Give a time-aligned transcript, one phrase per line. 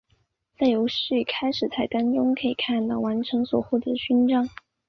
[0.57, 4.49] 在游戏的开始菜单中可以看到完成所获得的勋章。